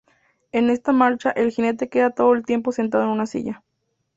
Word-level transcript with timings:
En 0.51 0.71
esta 0.71 0.93
marcha, 0.93 1.29
el 1.29 1.51
jinete 1.51 1.87
queda 1.87 2.09
todo 2.09 2.33
el 2.33 2.43
tiempo 2.43 2.71
sentado 2.71 3.03
en 3.13 3.19
su 3.19 3.31
silla. 3.31 3.63